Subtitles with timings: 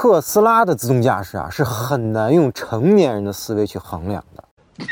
[0.00, 4.44] 特斯拉的自动驾驶啊，是很难用成年人的思维去衡量的。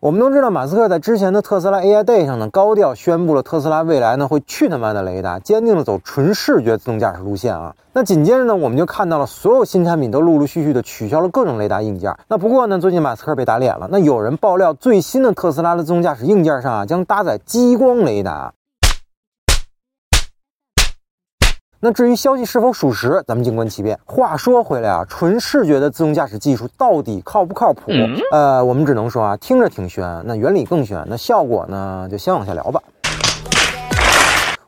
[0.00, 7.72] 我们都知道，马斯克在之前的特斯拉 AI Day 上呢，高调宣布了特斯拉未来呢会去他妈的雷达，坚定的走纯视觉自动驾驶路线啊。
[7.92, 12.12] 那紧接着呢，我们就看到了所有新产品都陆陆续续的取消了各种雷达硬件。
[12.26, 13.86] 那不过呢，最近马斯克被打脸了。
[13.88, 18.52] 那有人爆料，最新的特斯拉的自动驾驶硬件上啊，将搭载激光雷达。
[21.84, 23.98] 那至于消息是否属实，咱们静观其变。
[24.06, 27.90] 话说回来啊，纯视觉的自动驾驶技术到底靠不靠谱？
[28.30, 32.80] 呃，我们只能说啊，听着挺悬，那原理更悬，那效果呢，就先往下聊吧。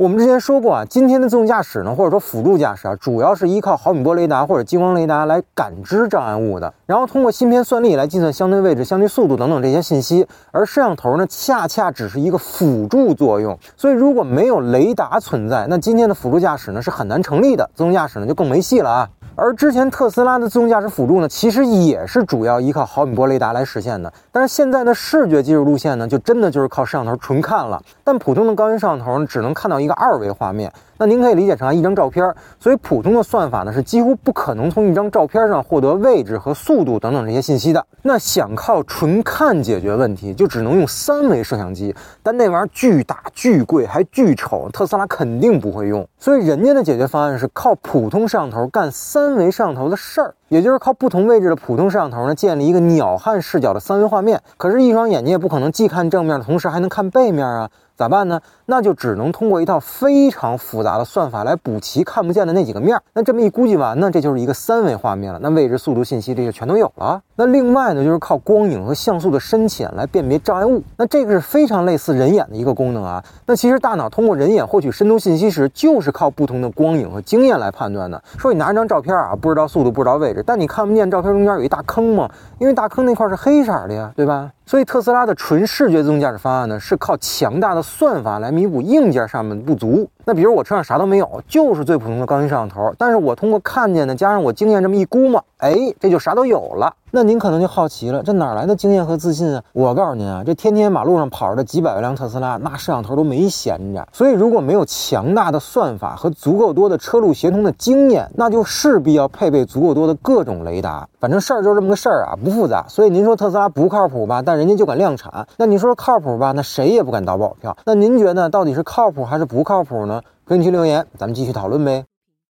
[0.00, 10.26] 我们之前说过啊，今天的自动驾驶呢，或者说辅助驾驶啊，主要是依靠毫米波雷达或者激光雷达来感知障碍物的，然后通过芯片算力来计算相对位置、相对速度等等这些信息。
[10.52, 13.58] 而摄像头呢，恰恰只是一个辅助作用。
[13.76, 19.10] 所以如果没有雷达存在，那今天的辅助驾驶呢是很难成立的，自动驾驶呢就更没戏了啊。
[19.36, 24.12] 而之前特斯拉的自动驾驶辅助呢，其实也是主要依靠毫米波雷达来实现的。
[24.30, 27.80] 但是现在的视觉技术路线呢，就真的就是靠摄像头纯看了。
[28.04, 30.70] 但普通的高清摄像头呢，只能看到一个二维画面。
[30.98, 37.82] 那您可以理解成一张照片，所以普通的算法呢是几乎不可能从一张照片上获得位置和速度等等这些信息的。
[38.02, 46.06] 那想靠纯看解决问题，就只能用三维摄像机，但那玩意儿巨大、巨贵还巨丑，特斯拉肯定不会用。
[46.18, 54.40] 所以人家的解决方案是靠普通摄像头干三氛围上头的事儿，也就是靠不同位置的普通摄像头呢建立一个鸟瞰视角的三维画面。
[54.56, 57.70] 可是，一双眼睛也不可能既看正面的同时还能看背面啊。
[57.96, 58.40] 咋办呢？
[58.64, 62.98] 那就只能通过一套非常复杂的算法来补齐看不见的那几个面。
[63.12, 65.38] 那这么一估计完呢，这就是一个三维画面了。
[65.42, 67.20] 那位置、速度信息这些全都有了。
[67.36, 70.82] 那另外呢，就是靠光影和像素的深浅来辨别障碍物。
[70.96, 73.22] 那这个是非常类似人眼的一个功能啊。
[73.44, 78.22] 那其实大脑通过人眼获取深度信息时，就是靠不同的光影和经验来判断的。
[78.38, 82.28] 说你拿一张照片啊，不知道速度，不知道位置，但你看不见照片中间有一大坑吗？
[82.58, 84.50] 因为大坑那块是黑色的呀，对吧？
[84.66, 90.08] 所以特斯拉的纯视觉自动驾驶方案呢，是靠强大的算法来弥补硬件上面的不足。
[90.30, 96.94] 那比如我车上啥都没有，就是最普通的高清摄像头，但是我通过看见的加上我经验这么一估摸，哎，这就啥都有了。
[97.12, 99.60] 那您可能就好奇了，这哪来的经验和自信啊？
[99.72, 104.06] 我告诉您啊，这天天马路上跑着的几百万辆特斯拉，那摄像头都没闲着。
[104.12, 111.08] 所以如果没有强大的算法和足够多的车路协同的经验，那就势必要配备足够多的各种雷达。
[111.18, 112.84] 反正事儿就这么个事儿啊，不复杂。
[112.86, 114.40] 所以您说特斯拉不靠谱吧？
[114.40, 115.44] 但人家就敢量产。
[115.56, 116.52] 那你说靠谱吧？
[116.52, 117.76] 那谁也不敢打保票。
[117.84, 120.19] 那您觉得到底是靠谱还是不靠谱呢？
[120.50, 122.09] 评论区留言，咱们继续讨论呗。